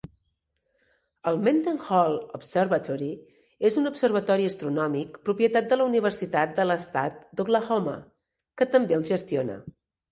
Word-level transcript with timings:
El 1.31 1.35
Mendenhall 1.47 2.15
Observatory 2.39 3.11
és 3.71 3.79
un 3.83 3.91
observatori 3.91 4.49
astronòmic 4.53 5.21
propietat 5.29 5.71
de 5.75 5.81
la 5.81 5.89
universitat 5.93 6.59
de 6.63 6.69
l'estat 6.71 7.25
d'Oklahoma, 7.37 7.99
que 8.59 8.73
també 8.77 9.01
el 9.03 9.09
gestiona. 9.15 9.63